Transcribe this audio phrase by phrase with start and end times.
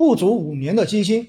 [0.00, 1.28] 不足五年的基金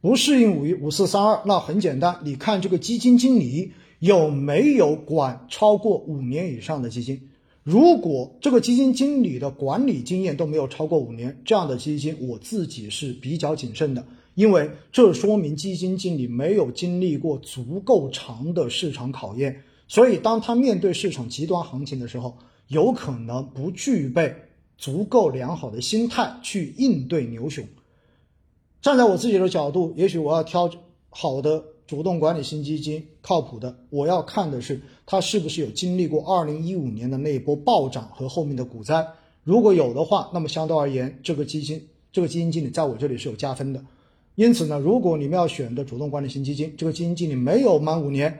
[0.00, 7.20] 不适应五一五四三二，那很简单，你看这个基金经理有没有管超过五年以上的基金。
[7.64, 14.06] 如果这个基金经理的管理经验都没有超过五年，这样的基金我自己是比较谨慎的，
[14.36, 22.38] 因为这说明基金经理没有经历过足够长的市场考验，所以当他面对市场极端行情的时候，
[22.68, 24.32] 有可能不具备
[24.76, 27.64] 足够良好的心态去应对牛熊。
[28.80, 30.70] 站在我自己的角度，也许我要挑
[31.10, 31.64] 好的。
[31.88, 39.06] 主动管理型基金靠谱的，我要看的是它是不是有经历过二零一五年的那一波暴涨和后面的股灾。
[39.42, 43.82] 如果有的话，那么相对而言，这个基金这个基金经理在我这里是有加分的。
[44.34, 48.38] 因此呢，如果你们要选的主动管理型基金，这个基金经理没有满五年，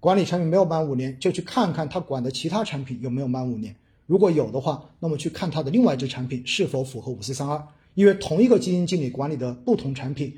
[0.00, 3.76] 管理产品没有满五年，就去看看他管的其他产品有没有满五年。
[4.06, 7.62] 如果有的话，那么去看他的另外一只产品是否符合五四三二，
[7.94, 10.32] 因为同一个基金经理管理的不同产品。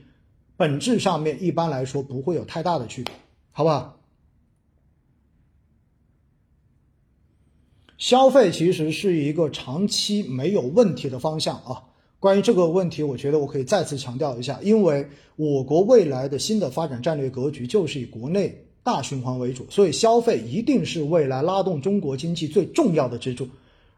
[0.56, 3.12] 本质上面一般来说不会有太大的区别，
[3.50, 3.98] 好不好？
[7.98, 11.82] 消费其实是一个长期没有问题的方向啊。
[12.20, 23.48] 关于这个问题，我觉得我可以再次强调一下，因为我国未来的新的发展战略格局就是以国内大循环为主，所以消费一定是未来拉动中国经济最重要的支柱。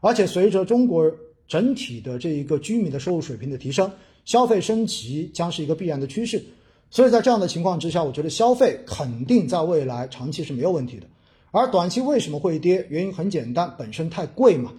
[0.01, 1.11] 而且随着中国
[1.47, 3.91] 整体的这一个居民的收入水平的提升。
[4.25, 6.43] 消费升级将是一个必然的趋势，
[6.91, 11.07] 所以在这样的情况之下，我觉得消费肯定在未来长期是没有问题的。
[11.51, 12.87] 而短期为什么会跌？
[12.89, 14.73] 原因很简单，本身太贵嘛。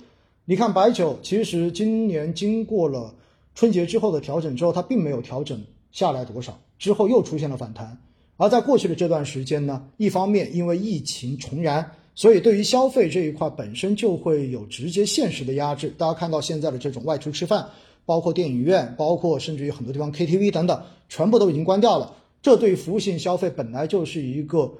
[0.46, 3.14] 你看白酒，其实今年经过了
[3.54, 7.98] 春节之后的调整之后，它并没有调整下来多少，之后又出现了反弹。
[8.38, 15.94] 而在过去的这段时间呢，一方面因为疫情重燃，所以对于消费这一块本身就会有直接现实的压制。
[15.98, 17.70] 大家看到现在的这种外出吃饭。
[18.08, 22.14] 包括电影院，包括甚至于很多地方 KTV 等等，全部都已经关掉了。
[22.40, 24.76] 这对于服务性消费本来就是一个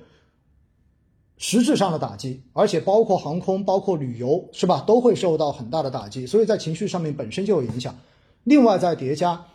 [1.36, 6.28] 实质上的打击，而且包括航空、包括旅游，是吧，都会受到很大的打击。
[6.28, 7.98] 所以在情绪上面本身就有影响。
[8.44, 9.48] 另外再叠加，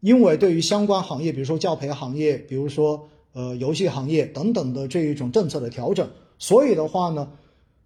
[0.00, 7.28] 因为对于相关行业，比如说教培行业，比如说呃游戏行业等等的这一种政策的调整，所以的话呢。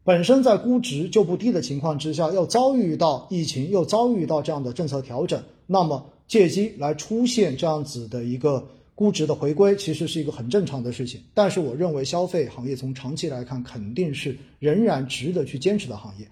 [0.05, 11.21] 本身在估值就不低的情况之下，又遭遇到疫情，又遭遇到这样的政策调整，那么借机来出现这样子的一个估值的回归，其实是一个很正常的事情。
[11.35, 16.27] 但是我认为消费行业从长期来看，肯定是仍然值得去坚持的行业。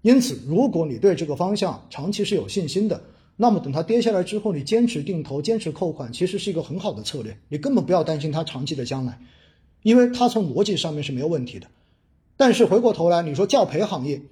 [0.00, 3.00] 因此，如果你对这个方向长期是有信心的，
[3.36, 7.38] 那么等它跌下来之后，你坚持定投、坚持扣款，其实是一个很好的策略。
[7.48, 9.16] 你根本不要担心它长期的将来，
[9.82, 11.66] 因为它从逻辑上面是没有问题的。
[12.36, 14.22] 但是回过头来，你说教培行业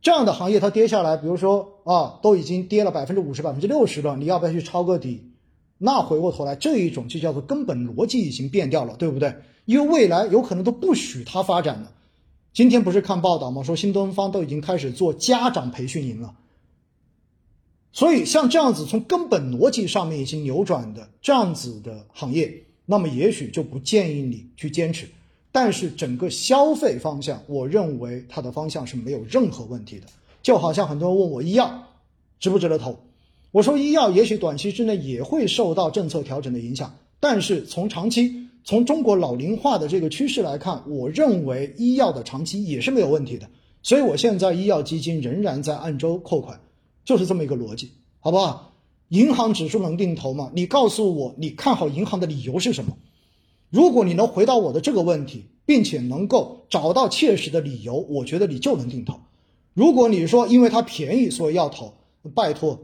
[0.00, 5.32] 这样的行业它跌下来，比如说啊，都已经跌了百分之五十、百分之六十了，你要不要去抄个底？
[5.78, 9.34] 那回过头来，这一种就叫做根本逻辑已经变掉了，对不对？
[9.64, 11.92] 因为未来有可能都不许它发展了。
[12.52, 13.62] 今天不是看报道吗？
[13.62, 16.34] 说新东方都已经开始做家长培训营了。
[17.92, 25.06] 所以像这样子从根本逻辑上面已经扭转的这样子的行业，那么也许就不建议你去坚持。
[25.52, 30.06] 但是整个消费方向，我认为它的方向是没有任何问题的。
[30.42, 31.84] 就好像很多人问我医药
[32.40, 32.98] 值不值得投，
[33.50, 43.48] 我说医药也许短期之内也会受到政策调整的影响，但是从长期从中国老龄化的这个趋势来看，我认为医药的长期也是没有问题的。
[43.82, 46.60] 所以我现在医药基金仍然在按周扣款，
[47.04, 48.67] 就是这么一个逻辑，好不好？
[49.08, 50.50] 银行指数能定投吗？
[50.54, 52.96] 你告诉我你看好银行的理由是什么？
[53.70, 59.20] 如果你能回答我的这个问题，并且能够找到切实的理由，我觉得你就能定投。
[59.74, 61.94] 如果你说因为它便宜所以要投，
[62.34, 62.80] 拜托，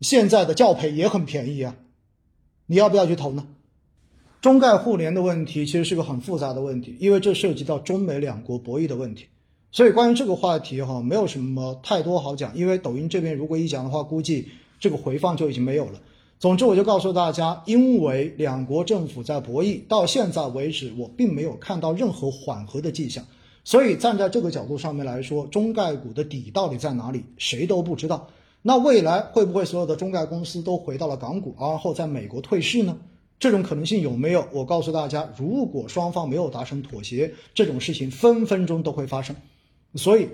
[0.00, 1.76] 现在的教培也很便宜啊，
[2.66, 3.46] 你要不要去投呢？
[4.40, 9.26] 中概互联的问题其实是个很复杂的问题，因为这涉及到中美两国博弈的问题，
[9.72, 14.48] 所以关于这个话题哈，没有什么太多好讲，因为抖音这边如果一讲的话，估计
[14.78, 16.00] 这个回放就已经没有了。
[16.38, 23.24] 总之，我就告诉大家，因为两国政府在博弈，到现在为止，我并没有看到任何缓和的迹象。
[23.64, 28.28] 所以，站在这个角度上面来说，中概股的底到底在哪里，谁都不知道。
[28.62, 32.98] 那未来会不会所有的中概公司都回到了港股，然后在美国退市呢？
[33.38, 34.46] 这种可能性有没有？
[34.52, 39.34] 我告诉大家，如果双方没有达成妥协，这种事情分分钟都会发生。
[39.94, 40.28] 所以，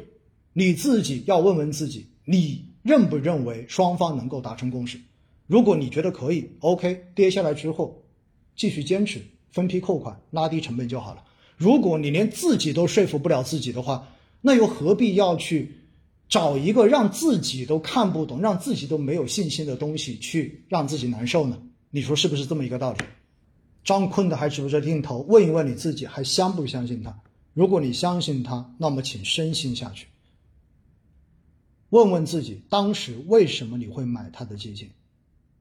[0.52, 4.98] 你自己要问问自己，你认不认为双方能够达成共识？
[5.46, 8.02] 如果你觉得可以，OK，跌下来之后，
[8.56, 9.20] 继续坚持
[9.50, 11.22] 分批扣款，拉低成本就好了。
[11.56, 14.08] 如果你连自己都说服不了自己的话，
[14.40, 15.76] 那又何必要去
[16.28, 21.60] 找一个让自己都看不懂、让自己都没有信心的东西去让自己难受呢？
[21.90, 22.98] 你说是不是这么一个道理？
[23.84, 27.14] 张坤的还指不着镜头，问一问你自己，还相不相信他？
[27.52, 30.06] 如果你相信他，那么请深信下去。
[31.92, 34.88] 问问自己，当时为什么你会买他的基金？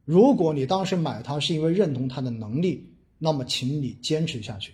[0.06, 2.88] 如果你当时买它是因为认同他的能力，
[3.20, 4.72] 那么请你坚持下去。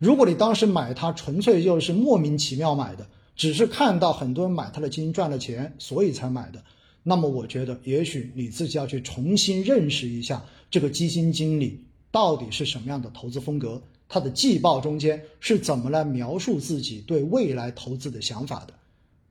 [0.00, 3.06] 如果你当时买它纯粹就是莫名其妙买的，
[3.36, 6.64] 只是看到很多人买他的基金赚了钱，所以才买的，
[7.04, 18.74] 那么我觉得也许你自己要去重新认识一下这个基金经理到底是什么样的投资风格，他的季报中间是怎么来描述自己对未来投资的想法的。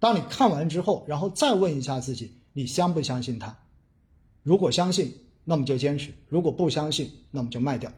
[0.06, 3.58] 当你看完之后，然后再问一下自己，你相不相信他？
[4.44, 5.12] 如果相信，
[5.44, 7.92] 那么就坚持；如果不相信，那么就卖掉。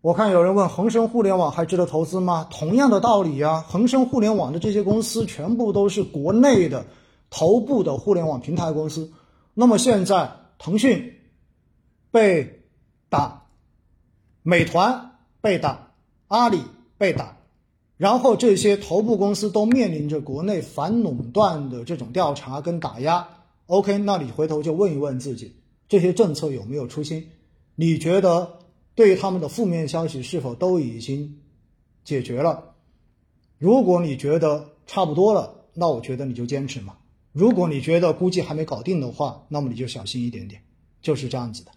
[0.00, 2.48] 我看有人问恒生互联网还值得投资吗？
[2.50, 6.84] 同样的道理呀，恒生互联网的这些公司全部都是国内的
[7.30, 9.12] 头部的互联网平台公司。
[9.54, 11.20] 那么现在腾讯
[12.10, 12.64] 被
[13.08, 13.46] 打，
[14.42, 15.92] 美团被打，
[16.26, 16.60] 阿里
[16.98, 17.33] 被打。
[18.04, 23.26] 然后这些头部公司都面临着国内反垄断的这种调查跟打压。
[23.64, 25.56] OK，那你回头就问一问自己，
[25.88, 27.26] 这些政策有没有初心？
[27.76, 28.58] 你觉得
[28.94, 31.40] 对于他们的负面消息是否都已经
[32.04, 32.74] 解决了？
[33.56, 36.98] 如果你觉得差不多了，那我觉得你就坚持嘛。
[37.32, 40.60] 如果你觉得估计还没搞定的话，那么你就小心一点点，
[41.00, 41.72] 就是这样子的。